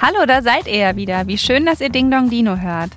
Hallo, 0.00 0.26
da 0.26 0.42
seid 0.42 0.68
ihr 0.68 0.76
ja 0.76 0.96
wieder. 0.96 1.26
Wie 1.26 1.36
schön, 1.36 1.66
dass 1.66 1.80
ihr 1.80 1.88
Ding 1.88 2.08
Dong 2.08 2.30
Dino 2.30 2.56
hört. 2.56 2.90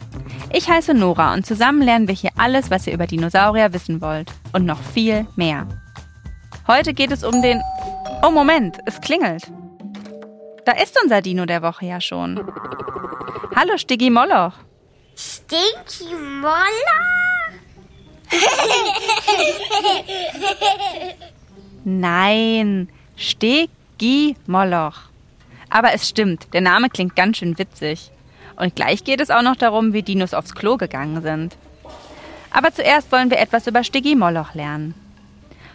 Ich 0.53 0.69
heiße 0.69 0.93
Nora 0.93 1.33
und 1.33 1.47
zusammen 1.47 1.81
lernen 1.81 2.07
wir 2.07 2.13
hier 2.13 2.29
alles, 2.37 2.69
was 2.69 2.85
ihr 2.85 2.93
über 2.93 3.07
Dinosaurier 3.07 3.73
wissen 3.73 4.01
wollt. 4.01 4.31
Und 4.53 4.65
noch 4.65 4.79
viel 4.79 5.25
mehr. 5.35 5.67
Heute 6.67 6.93
geht 6.93 7.11
es 7.11 7.23
um 7.23 7.41
den... 7.41 7.59
Oh, 8.21 8.29
Moment, 8.29 8.77
es 8.85 9.01
klingelt. 9.01 9.51
Da 10.63 10.73
ist 10.73 10.95
unser 11.01 11.23
Dino 11.23 11.47
der 11.47 11.63
Woche 11.63 11.87
ja 11.87 11.99
schon. 11.99 12.39
Hallo, 13.55 13.77
Stiggy 13.77 14.11
Moloch. 14.11 14.53
Stinky 15.15 16.13
Moller? 16.15 16.69
Nein, 21.83 22.89
Stiggy 23.15 24.35
Moloch. 24.45 25.10
Aber 25.71 25.93
es 25.93 26.07
stimmt, 26.07 26.53
der 26.53 26.61
Name 26.61 26.89
klingt 26.89 27.15
ganz 27.15 27.37
schön 27.37 27.57
witzig. 27.57 28.11
Und 28.57 28.75
gleich 28.75 29.03
geht 29.03 29.21
es 29.21 29.31
auch 29.31 29.41
noch 29.41 29.55
darum, 29.55 29.93
wie 29.93 30.03
Dinos 30.03 30.33
aufs 30.33 30.53
Klo 30.53 30.77
gegangen 30.77 31.21
sind. 31.23 31.55
Aber 32.51 32.73
zuerst 32.73 33.11
wollen 33.11 33.31
wir 33.31 33.39
etwas 33.39 33.65
über 33.65 33.83
Stiggy 33.83 34.15
Moloch 34.15 34.53
lernen. 34.53 34.93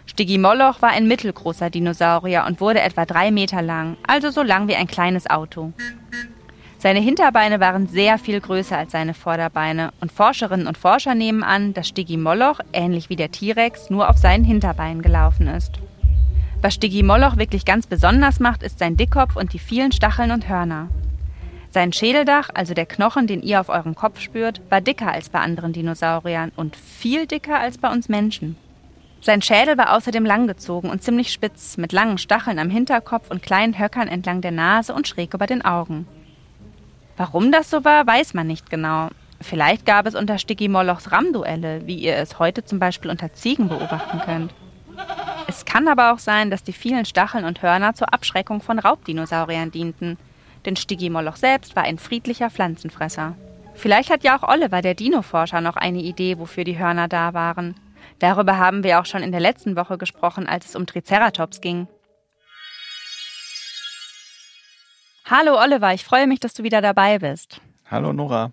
Stiggy 0.04 0.38
Moloch 0.38 0.82
war 0.82 0.90
ein 0.90 1.08
mittelgroßer 1.08 1.70
Dinosaurier 1.70 2.44
und 2.46 2.60
wurde 2.60 2.82
etwa 2.82 3.06
drei 3.06 3.30
Meter 3.30 3.62
lang, 3.62 3.96
also 4.06 4.30
so 4.30 4.42
lang 4.42 4.68
wie 4.68 4.76
ein 4.76 4.86
kleines 4.86 5.28
Auto. 5.28 5.72
Seine 6.78 7.00
Hinterbeine 7.00 7.58
waren 7.58 7.88
sehr 7.88 8.18
viel 8.18 8.40
größer 8.40 8.76
als 8.76 8.92
seine 8.92 9.14
Vorderbeine 9.14 9.92
und 10.00 10.12
Forscherinnen 10.12 10.66
und 10.66 10.76
Forscher 10.76 11.14
nehmen 11.14 11.42
an, 11.42 11.72
dass 11.72 11.88
Stiggy 11.88 12.18
Moloch, 12.18 12.60
ähnlich 12.74 13.08
wie 13.08 13.16
der 13.16 13.32
T-Rex, 13.32 13.88
nur 13.88 14.10
auf 14.10 14.18
seinen 14.18 14.44
Hinterbeinen 14.44 15.00
gelaufen 15.00 15.48
ist. 15.48 15.72
Was 16.62 16.74
Stiggy 16.74 17.02
Moloch 17.02 17.36
wirklich 17.36 17.64
ganz 17.64 17.86
besonders 17.86 18.40
macht, 18.40 18.62
ist 18.62 18.78
sein 18.78 18.96
Dickkopf 18.96 19.36
und 19.36 19.52
die 19.52 19.58
vielen 19.58 19.92
Stacheln 19.92 20.30
und 20.30 20.48
Hörner. 20.48 20.88
Sein 21.70 21.92
Schädeldach, 21.92 22.48
also 22.54 22.72
der 22.72 22.86
Knochen, 22.86 23.26
den 23.26 23.42
ihr 23.42 23.60
auf 23.60 23.68
eurem 23.68 23.94
Kopf 23.94 24.20
spürt, 24.20 24.62
war 24.70 24.80
dicker 24.80 25.12
als 25.12 25.28
bei 25.28 25.40
anderen 25.40 25.74
Dinosauriern 25.74 26.52
und 26.56 26.74
viel 26.74 27.26
dicker 27.26 27.58
als 27.58 27.76
bei 27.76 27.92
uns 27.92 28.08
Menschen. 28.08 28.56
Sein 29.20 29.42
Schädel 29.42 29.76
war 29.76 29.94
außerdem 29.94 30.24
langgezogen 30.24 30.88
und 30.88 31.02
ziemlich 31.02 31.32
spitz, 31.32 31.76
mit 31.76 31.92
langen 31.92 32.16
Stacheln 32.16 32.58
am 32.58 32.70
Hinterkopf 32.70 33.30
und 33.30 33.42
kleinen 33.42 33.78
Höckern 33.78 34.08
entlang 34.08 34.40
der 34.40 34.52
Nase 34.52 34.94
und 34.94 35.06
schräg 35.06 35.34
über 35.34 35.46
den 35.46 35.64
Augen. 35.64 36.06
Warum 37.18 37.52
das 37.52 37.70
so 37.70 37.84
war, 37.84 38.06
weiß 38.06 38.32
man 38.32 38.46
nicht 38.46 38.70
genau. 38.70 39.08
Vielleicht 39.40 39.84
gab 39.84 40.06
es 40.06 40.14
unter 40.14 40.38
Stiggy 40.38 40.68
Molochs 40.68 41.12
Rammduelle, 41.12 41.86
wie 41.86 41.96
ihr 41.96 42.16
es 42.16 42.38
heute 42.38 42.64
zum 42.64 42.78
Beispiel 42.78 43.10
unter 43.10 43.32
Ziegen 43.34 43.68
beobachten 43.68 44.20
könnt. 44.24 44.54
Es 45.48 45.64
kann 45.64 45.86
aber 45.86 46.12
auch 46.12 46.18
sein, 46.18 46.50
dass 46.50 46.64
die 46.64 46.72
vielen 46.72 47.04
Stacheln 47.04 47.44
und 47.44 47.62
Hörner 47.62 47.94
zur 47.94 48.12
Abschreckung 48.12 48.60
von 48.60 48.78
Raubdinosauriern 48.78 49.70
dienten. 49.70 50.18
Denn 50.64 50.74
Stiggy 50.74 51.08
Moloch 51.08 51.36
selbst 51.36 51.76
war 51.76 51.84
ein 51.84 51.98
friedlicher 51.98 52.50
Pflanzenfresser. 52.50 53.36
Vielleicht 53.74 54.10
hat 54.10 54.24
ja 54.24 54.36
auch 54.36 54.48
Oliver, 54.48 54.82
der 54.82 54.94
Dino-Forscher, 54.94 55.60
noch 55.60 55.76
eine 55.76 56.00
Idee, 56.00 56.38
wofür 56.38 56.64
die 56.64 56.78
Hörner 56.78 57.08
da 57.08 57.34
waren. 57.34 57.78
Darüber 58.18 58.56
haben 58.56 58.82
wir 58.82 59.00
auch 59.00 59.06
schon 59.06 59.22
in 59.22 59.30
der 59.30 59.40
letzten 59.40 59.76
Woche 59.76 59.98
gesprochen, 59.98 60.48
als 60.48 60.66
es 60.66 60.76
um 60.76 60.86
Triceratops 60.86 61.60
ging. 61.60 61.86
Hallo 65.26 65.60
Oliver, 65.60 65.92
ich 65.92 66.04
freue 66.04 66.26
mich, 66.26 66.40
dass 66.40 66.54
du 66.54 66.62
wieder 66.62 66.80
dabei 66.80 67.18
bist. 67.18 67.60
Hallo 67.90 68.12
Nora. 68.12 68.52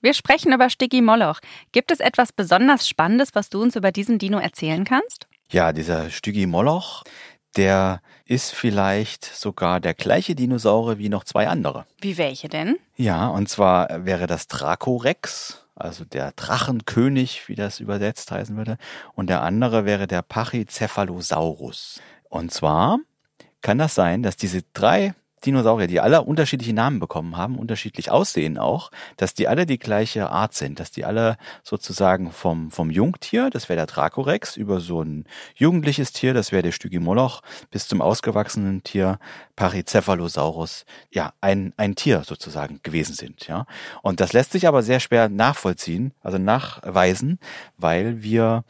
Wir 0.00 0.14
sprechen 0.14 0.52
über 0.52 0.68
Stiggy 0.68 1.00
Moloch. 1.00 1.38
Gibt 1.70 1.90
es 1.92 2.00
etwas 2.00 2.32
besonders 2.32 2.88
Spannendes, 2.88 3.34
was 3.34 3.50
du 3.50 3.62
uns 3.62 3.76
über 3.76 3.92
diesen 3.92 4.18
Dino 4.18 4.38
erzählen 4.38 4.84
kannst? 4.84 5.28
Ja, 5.52 5.74
dieser 5.74 6.08
Stügi 6.08 6.46
Moloch, 6.46 7.04
der 7.56 8.00
ist 8.24 8.54
vielleicht 8.54 9.26
sogar 9.26 9.80
der 9.80 9.92
gleiche 9.92 10.34
Dinosaurier 10.34 10.96
wie 10.96 11.10
noch 11.10 11.24
zwei 11.24 11.46
andere. 11.46 11.84
Wie 12.00 12.16
welche 12.16 12.48
denn? 12.48 12.78
Ja, 12.96 13.28
und 13.28 13.50
zwar 13.50 14.06
wäre 14.06 14.26
das 14.26 14.48
Dracorex, 14.48 15.66
also 15.74 16.06
der 16.06 16.32
Drachenkönig, 16.32 17.48
wie 17.48 17.54
das 17.54 17.80
übersetzt 17.80 18.30
heißen 18.30 18.56
würde. 18.56 18.78
Und 19.12 19.28
der 19.28 19.42
andere 19.42 19.84
wäre 19.84 20.06
der 20.06 20.22
Pachycephalosaurus. 20.22 22.00
Und 22.30 22.50
zwar 22.50 23.00
kann 23.60 23.76
das 23.76 23.94
sein, 23.94 24.22
dass 24.22 24.36
diese 24.38 24.62
drei 24.72 25.14
Dinosaurier, 25.44 25.86
die 25.86 26.00
alle 26.00 26.22
unterschiedliche 26.22 26.72
Namen 26.72 27.00
bekommen 27.00 27.36
haben, 27.36 27.58
unterschiedlich 27.58 28.10
aussehen 28.10 28.58
auch, 28.58 28.90
dass 29.16 29.34
die 29.34 29.48
alle 29.48 29.66
die 29.66 29.78
gleiche 29.78 30.30
Art 30.30 30.54
sind, 30.54 30.80
dass 30.80 30.90
die 30.90 31.04
alle 31.04 31.36
sozusagen 31.62 32.32
vom, 32.32 32.70
vom 32.70 32.90
Jungtier, 32.90 33.50
das 33.50 33.68
wäre 33.68 33.76
der 33.76 33.86
Dracorex, 33.86 34.56
über 34.56 34.80
so 34.80 35.02
ein 35.02 35.26
jugendliches 35.54 36.12
Tier, 36.12 36.34
das 36.34 36.52
wäre 36.52 36.62
der 36.62 36.72
Stygimoloch, 36.72 37.42
bis 37.70 37.88
zum 37.88 38.00
ausgewachsenen 38.00 38.82
Tier 38.82 39.18
Pachycephalosaurus, 39.56 40.84
ja, 41.10 41.32
ein, 41.40 41.72
ein 41.76 41.94
Tier 41.94 42.22
sozusagen 42.24 42.80
gewesen 42.82 43.14
sind, 43.14 43.46
ja. 43.46 43.66
Und 44.02 44.20
das 44.20 44.32
lässt 44.32 44.52
sich 44.52 44.66
aber 44.66 44.82
sehr 44.82 45.00
schwer 45.00 45.28
nachvollziehen, 45.28 46.12
also 46.22 46.38
nachweisen, 46.38 47.38
weil 47.76 48.22
wir 48.22 48.64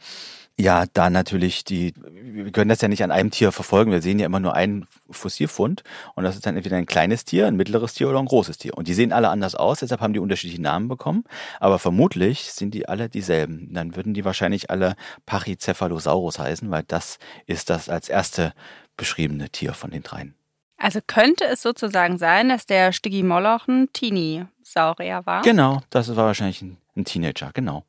ja, 0.59 0.85
da 0.93 1.09
natürlich 1.09 1.63
die, 1.63 1.93
wir 2.11 2.51
können 2.51 2.69
das 2.69 2.81
ja 2.81 2.87
nicht 2.87 3.03
an 3.03 3.11
einem 3.11 3.31
Tier 3.31 3.51
verfolgen. 3.51 3.91
Wir 3.91 4.03
sehen 4.03 4.19
ja 4.19 4.27
immer 4.27 4.39
nur 4.39 4.53
einen 4.53 4.85
Fossilfund 5.09 5.83
und 6.15 6.23
das 6.23 6.35
ist 6.35 6.45
dann 6.45 6.55
entweder 6.55 6.77
ein 6.77 6.85
kleines 6.85 7.25
Tier, 7.25 7.47
ein 7.47 7.55
mittleres 7.55 7.95
Tier 7.95 8.07
oder 8.07 8.19
ein 8.19 8.25
großes 8.25 8.59
Tier. 8.59 8.77
Und 8.77 8.87
die 8.87 8.93
sehen 8.93 9.13
alle 9.13 9.29
anders 9.29 9.55
aus, 9.55 9.79
deshalb 9.79 10.01
haben 10.01 10.13
die 10.13 10.19
unterschiedliche 10.19 10.61
Namen 10.61 10.87
bekommen. 10.87 11.23
Aber 11.59 11.79
vermutlich 11.79 12.51
sind 12.51 12.75
die 12.75 12.87
alle 12.87 13.09
dieselben. 13.09 13.73
Dann 13.73 13.95
würden 13.95 14.13
die 14.13 14.25
wahrscheinlich 14.25 14.69
alle 14.69 14.95
Pachycephalosaurus 15.25 16.37
heißen, 16.37 16.69
weil 16.69 16.83
das 16.83 17.17
ist 17.47 17.71
das 17.71 17.89
als 17.89 18.07
erste 18.07 18.53
beschriebene 18.95 19.49
Tier 19.49 19.73
von 19.73 19.89
den 19.89 20.03
dreien. 20.03 20.35
Also 20.77 20.99
könnte 21.05 21.45
es 21.45 21.61
sozusagen 21.61 22.17
sein, 22.17 22.49
dass 22.49 22.67
der 22.67 22.91
Stiggy 22.91 23.23
Moloch 23.23 23.67
ein 23.67 23.91
Teenie-Saurier 23.93 25.25
war? 25.25 25.41
Genau, 25.41 25.81
das 25.89 26.15
war 26.15 26.25
wahrscheinlich 26.25 26.61
ein, 26.61 26.77
ein 26.95 27.05
Teenager, 27.05 27.51
genau. 27.53 27.85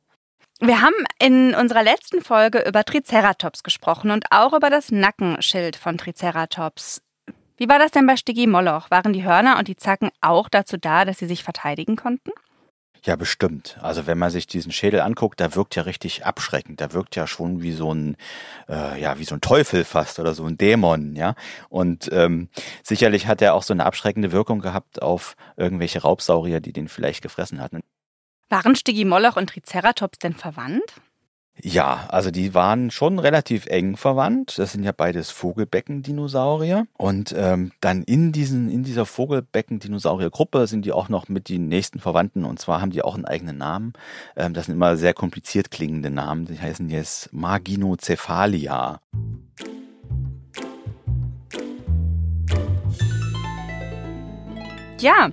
Wir 0.61 0.81
haben 0.81 0.95
in 1.19 1.53
unserer 1.53 1.83
letzten 1.83 2.21
Folge 2.21 2.63
über 2.65 2.85
Triceratops 2.85 3.61
gesprochen 3.61 4.11
und 4.11 4.25
auch 4.31 4.53
über 4.53 4.69
das 4.69 4.89
Nackenschild 4.89 5.75
von 5.75 5.97
Triceratops. 5.97 7.01
Wie 7.57 7.67
war 7.67 7.77
das 7.77 7.91
denn 7.91 8.07
bei 8.07 8.15
Stiggy 8.15 8.47
Moloch? 8.47 8.89
Waren 8.89 9.11
die 9.11 9.25
Hörner 9.25 9.57
und 9.59 9.67
die 9.67 9.75
Zacken 9.75 10.11
auch 10.21 10.47
dazu 10.47 10.77
da, 10.77 11.03
dass 11.03 11.19
sie 11.19 11.27
sich 11.27 11.43
verteidigen 11.43 11.97
konnten? 11.97 12.31
Ja, 13.03 13.17
bestimmt. 13.17 13.77
Also 13.81 14.07
wenn 14.07 14.17
man 14.17 14.31
sich 14.31 14.47
diesen 14.47 14.71
Schädel 14.71 15.01
anguckt, 15.01 15.39
da 15.39 15.55
wirkt 15.55 15.75
ja 15.75 15.83
richtig 15.83 16.25
abschreckend. 16.25 16.81
Da 16.81 16.91
wirkt 16.93 17.15
ja 17.15 17.27
schon 17.27 17.61
wie 17.61 17.73
so 17.73 17.93
ein, 17.93 18.15
äh, 18.67 18.99
ja, 18.99 19.19
wie 19.19 19.25
so 19.25 19.35
ein 19.35 19.41
Teufel 19.41 19.83
fast 19.83 20.19
oder 20.19 20.33
so 20.33 20.45
ein 20.45 20.57
Dämon, 20.57 21.15
ja. 21.15 21.35
Und 21.69 22.09
ähm, 22.11 22.49
sicherlich 22.81 23.27
hat 23.27 23.41
er 23.41 23.53
auch 23.53 23.63
so 23.63 23.73
eine 23.73 23.85
abschreckende 23.85 24.31
Wirkung 24.31 24.59
gehabt 24.59 25.01
auf 25.01 25.35
irgendwelche 25.55 26.01
Raubsaurier, 26.01 26.61
die 26.61 26.73
den 26.73 26.87
vielleicht 26.87 27.21
gefressen 27.21 27.61
hatten. 27.61 27.81
Waren 28.49 28.75
Stiggy 28.75 29.05
Moloch 29.05 29.37
und 29.37 29.49
Triceratops 29.49 30.19
denn 30.19 30.33
verwandt? 30.33 30.93
Ja, 31.61 32.07
also 32.09 32.31
die 32.31 32.53
waren 32.53 32.91
schon 32.91 33.17
relativ 33.17 33.65
eng 33.67 33.95
verwandt. 33.95 34.59
Das 34.59 34.73
sind 34.73 34.83
ja 34.83 34.91
beides 34.91 35.31
Vogelbecken-Dinosaurier. 35.31 36.85
Und 36.97 37.33
ähm, 37.37 37.71
dann 37.79 38.03
in 38.03 38.33
diesen, 38.33 38.69
in 38.69 38.83
dieser 38.83 39.05
Vogelbecken-Dinosaurier-Gruppe 39.05 40.67
sind 40.67 40.85
die 40.85 40.91
auch 40.91 41.07
noch 41.07 41.29
mit 41.29 41.47
den 41.47 41.69
nächsten 41.69 41.99
Verwandten. 41.99 42.43
Und 42.43 42.59
zwar 42.59 42.81
haben 42.81 42.91
die 42.91 43.03
auch 43.03 43.15
einen 43.15 43.25
eigenen 43.25 43.57
Namen. 43.57 43.93
Ähm, 44.35 44.53
das 44.53 44.65
sind 44.65 44.75
immer 44.75 44.97
sehr 44.97 45.13
kompliziert 45.13 45.71
klingende 45.71 46.09
Namen. 46.09 46.45
Die 46.45 46.59
heißen 46.59 46.89
jetzt 46.89 47.29
Ja, 54.99 55.29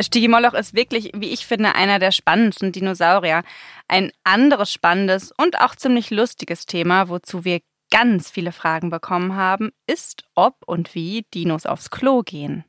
Stygimoloch 0.00 0.54
ist 0.54 0.74
wirklich, 0.74 1.12
wie 1.14 1.32
ich 1.32 1.46
finde, 1.46 1.74
einer 1.74 1.98
der 1.98 2.10
spannendsten 2.10 2.72
Dinosaurier. 2.72 3.42
Ein 3.86 4.10
anderes 4.24 4.72
spannendes 4.72 5.32
und 5.32 5.60
auch 5.60 5.76
ziemlich 5.76 6.10
lustiges 6.10 6.66
Thema, 6.66 7.08
wozu 7.08 7.44
wir 7.44 7.60
ganz 7.90 8.28
viele 8.28 8.50
Fragen 8.50 8.90
bekommen 8.90 9.36
haben, 9.36 9.70
ist, 9.86 10.24
ob 10.34 10.56
und 10.66 10.94
wie 10.96 11.26
Dinos 11.32 11.64
aufs 11.64 11.90
Klo 11.90 12.22
gehen. 12.22 12.64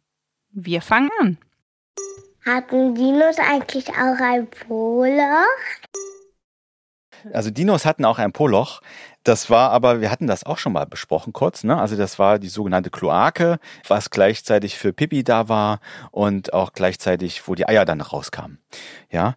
Wir 0.51 0.81
fangen 0.81 1.09
an. 1.19 1.37
Hatten 2.45 2.93
Dinos 2.93 3.37
eigentlich 3.39 3.89
auch 3.89 4.19
ein 4.21 4.47
Poloch? 4.47 5.45
Also 7.33 7.49
Dinos 7.49 7.85
hatten 7.85 8.05
auch 8.05 8.19
ein 8.19 8.31
Poloch. 8.31 8.81
Das 9.25 9.49
war 9.49 9.71
aber, 9.71 10.01
wir 10.01 10.11
hatten 10.11 10.27
das 10.27 10.45
auch 10.45 10.59
schon 10.59 10.73
mal 10.73 10.85
besprochen 10.85 11.33
kurz, 11.33 11.63
ne? 11.63 11.81
Also 11.81 11.97
das 11.97 12.19
war 12.19 12.37
die 12.37 12.47
sogenannte 12.47 12.91
Kloake, 12.91 13.57
was 13.87 14.11
gleichzeitig 14.11 14.77
für 14.77 14.93
Pipi 14.93 15.23
da 15.23 15.49
war 15.49 15.79
und 16.11 16.53
auch 16.53 16.73
gleichzeitig, 16.73 17.47
wo 17.47 17.55
die 17.55 17.67
Eier 17.67 17.85
dann 17.85 18.01
rauskamen. 18.01 18.59
Ja. 19.09 19.33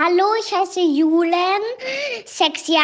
Hallo, 0.00 0.24
ich 0.40 0.52
heiße 0.52 0.80
Julen, 0.80 1.62
sechs 2.24 2.66
Jahre 2.66 2.82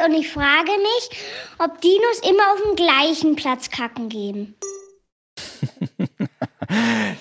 alt 0.00 0.08
und 0.08 0.14
ich 0.18 0.30
frage 0.30 0.70
mich, 0.70 1.10
ob 1.58 1.78
Dinos 1.82 2.20
immer 2.22 2.52
auf 2.54 2.62
dem 2.62 2.76
gleichen 2.76 3.36
Platz 3.36 3.70
kacken 3.70 4.08
gehen. 4.08 4.56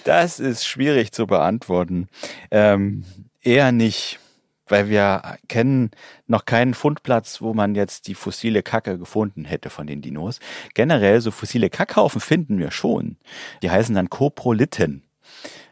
Das 0.03 0.39
ist 0.39 0.65
schwierig 0.65 1.11
zu 1.11 1.25
beantworten. 1.25 2.07
Ähm, 2.51 3.03
eher 3.41 3.71
nicht, 3.71 4.19
weil 4.69 4.89
wir 4.89 5.37
kennen 5.47 5.91
noch 6.27 6.45
keinen 6.45 6.73
Fundplatz, 6.73 7.41
wo 7.41 7.53
man 7.53 7.75
jetzt 7.75 8.07
die 8.07 8.15
fossile 8.15 8.63
Kacke 8.63 8.97
gefunden 8.97 9.45
hätte 9.45 9.69
von 9.69 9.87
den 9.87 10.01
Dinos. 10.01 10.39
Generell 10.73 11.21
so 11.21 11.31
fossile 11.31 11.69
Kackhaufen 11.69 12.21
finden 12.21 12.59
wir 12.59 12.71
schon. 12.71 13.17
Die 13.61 13.71
heißen 13.71 13.95
dann 13.95 14.09
Koprolithen. 14.09 15.03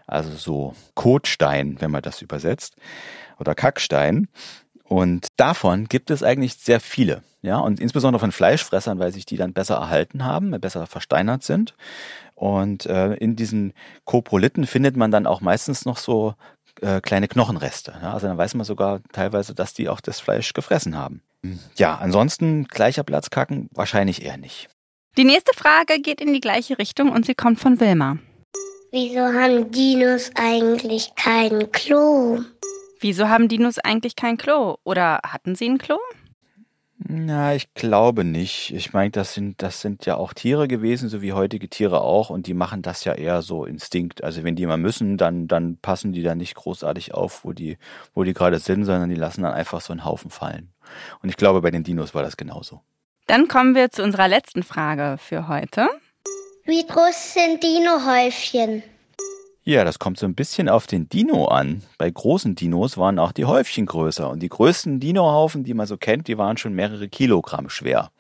Also 0.06 0.32
so 0.32 0.74
Kotstein, 0.96 1.78
wenn 1.80 1.92
man 1.92 2.02
das 2.02 2.22
übersetzt. 2.22 2.76
Oder 3.40 3.56
Kackstein. 3.56 4.28
Und 4.84 5.28
davon 5.36 5.86
gibt 5.86 6.12
es 6.12 6.24
eigentlich 6.24 6.56
sehr 6.56 6.80
viele. 6.80 7.24
Ja, 7.42 7.60
und 7.60 7.80
insbesondere 7.80 8.20
von 8.20 8.32
Fleischfressern, 8.32 9.00
weil 9.00 9.14
sich 9.14 9.26
die 9.26 9.38
dann 9.38 9.54
besser 9.54 9.76
erhalten 9.76 10.26
haben, 10.26 10.52
besser 10.60 10.88
versteinert 10.88 11.44
sind. 11.44 11.76
Und 12.36 12.86
äh, 12.88 13.14
in 13.16 13.36
diesen 13.36 13.74
Koprolithen 14.06 14.66
findet 14.66 14.98
man 14.98 15.12
dann 15.12 15.28
auch 15.28 15.42
meistens 15.42 15.86
noch 15.86 15.98
so 15.98 16.36
äh, 16.82 17.02
kleine 17.02 17.28
Knochenreste. 17.28 17.94
Ja? 18.02 18.14
Also 18.14 18.28
dann 18.28 18.38
weiß 18.38 18.54
man 18.56 18.66
sogar 18.66 19.02
teilweise, 19.12 19.54
dass 19.54 19.74
die 19.74 19.90
auch 19.90 20.02
das 20.02 20.20
Fleisch 20.20 20.54
gefressen 20.54 20.98
haben. 20.98 21.22
Ja, 21.76 21.96
ansonsten 21.96 22.66
gleicher 22.66 23.04
Platz 23.04 23.30
kacken 23.30 23.70
wahrscheinlich 23.74 24.24
eher 24.24 24.38
nicht. 24.38 24.70
Die 25.18 25.24
nächste 25.24 25.54
Frage 25.56 26.00
geht 26.02 26.22
in 26.22 26.34
die 26.34 26.42
gleiche 26.42 26.78
Richtung 26.78 27.10
und 27.10 27.26
sie 27.26 27.36
kommt 27.36 27.60
von 27.60 27.80
Wilma. 27.80 28.18
Wieso 28.92 29.22
haben 29.22 29.72
Dinos 29.72 30.32
eigentlich 30.36 31.14
kein 31.16 31.72
Klo? 31.72 32.40
Wieso 33.00 33.28
haben 33.28 33.48
Dinos 33.48 33.80
eigentlich 33.80 34.16
kein 34.16 34.38
Klo? 34.38 34.78
Oder 34.84 35.20
hatten 35.24 35.56
sie 35.56 35.70
ein 35.70 35.78
Klo? 35.78 35.98
Na, 37.10 37.56
ich 37.56 37.74
glaube 37.74 38.26
nicht. 38.26 38.74
Ich 38.74 38.92
meine, 38.92 39.12
das 39.12 39.34
sind, 39.34 39.62
das 39.62 39.80
sind 39.80 40.06
ja 40.06 40.18
auch 40.18 40.34
Tiere 40.34 40.68
gewesen, 40.68 41.08
so 41.08 41.22
wie 41.22 41.32
heutige 41.32 41.70
Tiere 41.70 42.02
auch, 42.02 42.30
und 42.30 42.48
die 42.48 42.54
machen 42.54 42.82
das 42.82 43.06
ja 43.06 43.14
eher 43.14 43.42
so 43.42 43.64
Instinkt. 43.64 44.26
Also 44.26 44.44
wenn 44.44 44.58
die 44.58 44.66
mal 44.66 44.76
müssen, 44.76 45.16
dann, 45.16 45.48
dann 45.48 45.78
passen 45.78 46.12
die 46.12 46.22
da 46.22 46.36
nicht 46.36 46.56
großartig 46.56 47.14
auf, 47.14 47.46
wo 47.46 47.54
die, 47.54 47.78
wo 48.14 48.26
die 48.26 48.34
gerade 48.34 48.60
sind, 48.60 48.84
sondern 48.84 49.10
die 49.10 49.16
lassen 49.16 49.44
dann 49.44 49.54
einfach 49.54 49.80
so 49.80 49.94
einen 49.94 50.04
Haufen 50.04 50.30
fallen. 50.30 50.74
Und 51.22 51.30
ich 51.30 51.38
glaube, 51.38 51.62
bei 51.62 51.72
den 51.72 51.86
Dinos 51.86 52.14
war 52.14 52.24
das 52.24 52.36
genauso. 52.36 52.82
Dann 53.26 53.48
kommen 53.48 53.74
wir 53.74 53.90
zu 53.90 54.04
unserer 54.04 54.28
letzten 54.28 54.64
Frage 54.64 55.18
für 55.18 55.48
heute. 55.48 55.88
Wie 56.66 56.86
groß 56.86 57.36
sind 57.36 57.64
Dinohäufchen? 57.64 58.84
Ja, 59.68 59.84
das 59.84 60.00
kommt 60.00 60.18
so 60.18 60.26
ein 60.26 60.34
bisschen 60.34 60.70
auf 60.70 60.88
den 60.88 61.10
Dino 61.10 61.44
an. 61.50 61.84
Bei 61.98 62.10
großen 62.10 62.56
Dinos 62.56 62.98
waren 62.98 63.20
auch 63.20 63.34
die 63.34 63.44
Häufchen 63.44 63.86
größer 63.86 64.30
und 64.30 64.40
die 64.40 64.48
größten 64.48 65.02
Dinohaufen, 65.02 65.66
die 65.66 65.74
man 65.74 65.86
so 65.86 65.98
kennt, 65.98 66.30
die 66.30 66.38
waren 66.38 66.56
schon 66.56 66.72
mehrere 66.74 67.10
Kilogramm 67.10 67.70
schwer. 67.70 68.10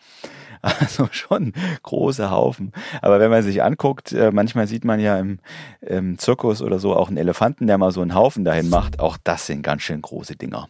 Also 0.61 1.07
schon 1.11 1.53
große 1.83 2.31
Haufen. 2.31 2.73
Aber 3.01 3.19
wenn 3.19 3.29
man 3.29 3.44
sich 3.44 3.63
anguckt, 3.63 4.11
äh, 4.11 4.31
manchmal 4.31 4.67
sieht 4.67 4.83
man 4.83 4.99
ja 4.99 5.17
im, 5.19 5.39
im 5.81 6.17
Zirkus 6.17 6.63
oder 6.63 6.79
so 6.79 6.95
auch 6.95 7.07
einen 7.07 7.17
Elefanten, 7.17 7.67
der 7.67 7.77
mal 7.77 7.91
so 7.91 8.01
einen 8.01 8.15
Haufen 8.15 8.44
dahin 8.44 8.67
macht. 8.67 8.99
Auch 8.99 9.17
das 9.23 9.45
sind 9.45 9.61
ganz 9.61 9.83
schön 9.83 10.01
große 10.01 10.35
Dinger. 10.35 10.67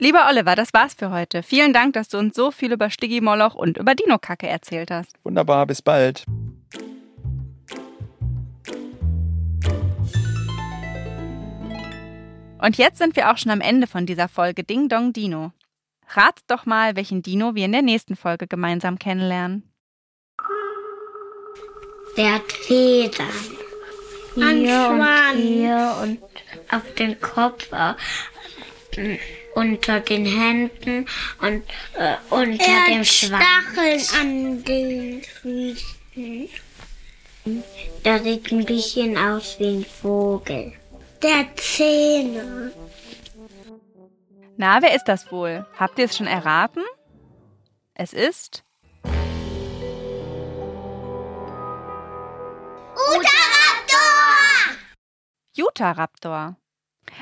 Lieber 0.00 0.26
Oliver, 0.28 0.56
das 0.56 0.74
war's 0.74 0.94
für 0.94 1.12
heute. 1.12 1.44
Vielen 1.44 1.72
Dank, 1.72 1.94
dass 1.94 2.08
du 2.08 2.18
uns 2.18 2.34
so 2.34 2.50
viel 2.50 2.72
über 2.72 2.90
Stigimoloch 2.90 3.54
und 3.54 3.78
über 3.78 3.94
Dinokacke 3.94 4.48
erzählt 4.48 4.90
hast. 4.90 5.14
Wunderbar, 5.22 5.64
bis 5.66 5.80
bald. 5.80 6.26
Und 12.64 12.78
jetzt 12.78 12.96
sind 12.96 13.14
wir 13.14 13.30
auch 13.30 13.36
schon 13.36 13.52
am 13.52 13.60
Ende 13.60 13.86
von 13.86 14.06
dieser 14.06 14.26
Folge 14.26 14.64
Ding 14.64 14.88
Dong 14.88 15.12
Dino. 15.12 15.52
Rat 16.08 16.40
doch 16.46 16.64
mal, 16.64 16.96
welchen 16.96 17.20
Dino 17.20 17.54
wir 17.54 17.66
in 17.66 17.72
der 17.72 17.82
nächsten 17.82 18.16
Folge 18.16 18.46
gemeinsam 18.46 18.98
kennenlernen. 18.98 19.70
Der 22.16 22.36
hat 22.36 22.50
Federn. 22.50 23.28
Ein 24.36 24.60
Hier 24.60 24.88
und 24.88 24.96
Schwanz. 24.96 25.36
hier 25.36 25.96
und 26.02 26.18
auf 26.70 26.94
den 26.94 27.20
Kopf, 27.20 27.70
äh, 27.72 29.18
unter 29.54 30.00
den 30.00 30.24
Händen 30.24 31.06
und 31.42 31.64
äh, 31.98 32.16
unter 32.30 32.64
Er 32.64 32.86
dem 32.88 32.98
hat 33.00 33.06
Schwanz. 33.06 33.44
Stacheln 33.44 34.20
an 34.20 34.64
den 34.64 35.22
Füßen. 35.22 36.48
Der 38.06 38.22
sieht 38.22 38.50
ein 38.52 38.64
bisschen 38.64 39.18
aus 39.18 39.56
wie 39.58 39.80
ein 39.80 39.84
Vogel. 39.84 40.72
Der 41.24 41.56
Zähne. 41.56 42.70
Na, 44.58 44.82
wer 44.82 44.94
ist 44.94 45.04
das 45.04 45.32
wohl? 45.32 45.66
Habt 45.78 45.98
ihr 45.98 46.04
es 46.04 46.14
schon 46.18 46.26
erraten? 46.26 46.82
Es 47.94 48.12
ist 48.12 48.62
Utahraptor. 55.56 56.56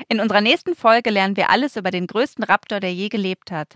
In 0.09 0.19
unserer 0.19 0.41
nächsten 0.41 0.75
Folge 0.75 1.09
lernen 1.09 1.37
wir 1.37 1.49
alles 1.49 1.77
über 1.77 1.89
den 1.89 2.07
größten 2.07 2.43
Raptor, 2.43 2.81
der 2.81 2.93
je 2.93 3.07
gelebt 3.07 3.51
hat. 3.51 3.75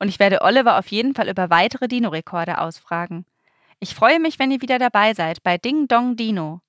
Und 0.00 0.08
ich 0.08 0.18
werde 0.18 0.42
Oliver 0.42 0.76
auf 0.76 0.88
jeden 0.88 1.14
Fall 1.14 1.28
über 1.28 1.50
weitere 1.50 1.86
Dino-Rekorde 1.86 2.58
ausfragen. 2.58 3.26
Ich 3.78 3.94
freue 3.94 4.18
mich, 4.18 4.40
wenn 4.40 4.50
ihr 4.50 4.60
wieder 4.60 4.80
dabei 4.80 5.14
seid 5.14 5.44
bei 5.44 5.56
Ding 5.56 5.86
Dong 5.86 6.16
Dino. 6.16 6.62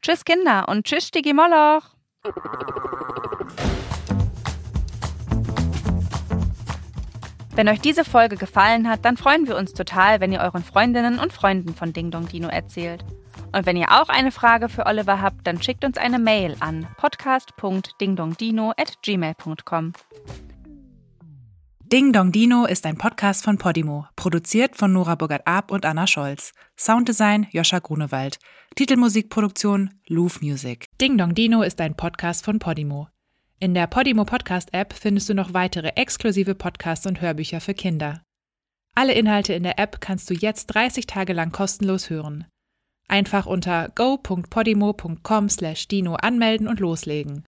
Tschüss 0.00 0.24
Kinder 0.24 0.68
und 0.68 0.86
tschüss 0.86 1.08
Stigimoloch. 1.08 1.93
Wenn 7.54 7.68
euch 7.68 7.80
diese 7.80 8.04
Folge 8.04 8.36
gefallen 8.36 8.88
hat, 8.88 9.04
dann 9.04 9.16
freuen 9.16 9.46
wir 9.46 9.56
uns 9.56 9.74
total, 9.74 10.18
wenn 10.20 10.32
ihr 10.32 10.40
euren 10.40 10.64
Freundinnen 10.64 11.20
und 11.20 11.32
Freunden 11.32 11.72
von 11.74 11.92
Ding 11.92 12.10
Dong 12.10 12.26
Dino 12.26 12.48
erzählt. 12.48 13.04
Und 13.52 13.66
wenn 13.66 13.76
ihr 13.76 13.92
auch 13.92 14.08
eine 14.08 14.32
Frage 14.32 14.68
für 14.68 14.86
Oliver 14.86 15.20
habt, 15.20 15.46
dann 15.46 15.62
schickt 15.62 15.84
uns 15.84 15.96
eine 15.96 16.18
Mail 16.18 16.56
an 16.58 16.88
podcast.dingdongdino@gmail.com. 16.96 19.92
Ding 21.94 22.10
Dong 22.12 22.32
Dino 22.32 22.66
ist 22.66 22.84
ein 22.86 22.98
Podcast 22.98 23.44
von 23.44 23.56
Podimo, 23.56 24.08
produziert 24.16 24.74
von 24.74 24.92
Nora 24.92 25.14
Burgert-Ab 25.14 25.70
und 25.70 25.86
Anna 25.86 26.08
Scholz. 26.08 26.52
Sounddesign 26.76 27.46
Joscha 27.52 27.78
Grunewald. 27.78 28.40
Titelmusikproduktion 28.74 29.90
Louvre 30.08 30.44
Music. 30.44 30.86
Ding 31.00 31.16
Dong 31.16 31.36
Dino 31.36 31.62
ist 31.62 31.80
ein 31.80 31.94
Podcast 31.94 32.44
von 32.44 32.58
Podimo. 32.58 33.06
In 33.60 33.74
der 33.74 33.86
Podimo 33.86 34.24
Podcast 34.24 34.74
App 34.74 34.92
findest 34.92 35.28
du 35.28 35.34
noch 35.34 35.54
weitere 35.54 35.90
exklusive 35.90 36.56
Podcasts 36.56 37.06
und 37.06 37.20
Hörbücher 37.20 37.60
für 37.60 37.74
Kinder. 37.74 38.24
Alle 38.96 39.12
Inhalte 39.12 39.54
in 39.54 39.62
der 39.62 39.78
App 39.78 40.00
kannst 40.00 40.28
du 40.28 40.34
jetzt 40.34 40.66
30 40.74 41.06
Tage 41.06 41.32
lang 41.32 41.52
kostenlos 41.52 42.10
hören. 42.10 42.44
Einfach 43.06 43.46
unter 43.46 43.92
go.podimo.com/dino 43.94 46.16
anmelden 46.16 46.66
und 46.66 46.80
loslegen. 46.80 47.44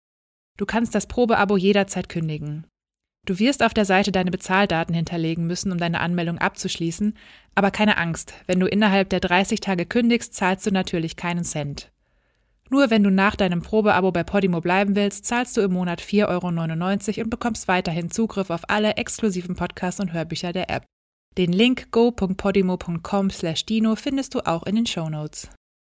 Du 0.59 0.67
kannst 0.67 0.97
das 0.97 1.07
Probeabo 1.07 1.57
jederzeit 1.57 2.09
kündigen. 2.09 2.67
Du 3.25 3.39
wirst 3.39 3.63
auf 3.63 3.73
der 3.73 3.85
Seite 3.85 4.11
deine 4.11 4.33
Bezahldaten 4.33 4.95
hinterlegen 4.95 5.47
müssen, 5.47 5.71
um 5.71 5.79
deine 5.79 6.01
Anmeldung 6.01 6.39
abzuschließen, 6.39 7.17
aber 7.55 7.71
keine 7.71 7.97
Angst, 7.97 8.35
wenn 8.47 8.59
du 8.59 8.67
innerhalb 8.67 9.11
der 9.11 9.21
30 9.21 9.61
Tage 9.61 9.87
kündigst, 9.87 10.35
zahlst 10.35 10.67
du 10.67 10.73
natürlich 10.73 11.15
keinen 11.15 11.45
Cent. 11.45 11.93
Nur 12.69 12.91
wenn 12.91 13.05
du 13.05 13.11
nach 13.11 13.37
deinem 13.37 13.63
Probeabo 13.63 14.11
bei 14.11 14.25
Podimo 14.25 14.61
bleiben 14.61 14.97
willst, 14.97 15.25
zahlst 15.27 15.57
du 15.57 15.61
im 15.61 15.73
Monat 15.73 16.01
4,99 16.01 17.11
Euro 17.11 17.25
und 17.25 17.31
bekommst 17.31 17.69
weiterhin 17.69 18.11
Zugriff 18.11 18.51
auf 18.51 18.69
alle 18.69 18.97
exklusiven 18.97 19.55
Podcasts 19.55 20.01
und 20.01 20.13
Hörbücher 20.13 20.53
der 20.53 20.69
App. 20.71 20.85
Den 21.39 21.53
Link 21.53 21.93
go.podimo.com/dino 21.93 23.97
findest 23.97 24.35
du 24.35 24.41
auch 24.41 24.65
in 24.65 24.75
den 24.75 24.87
Shownotes. 24.87 25.49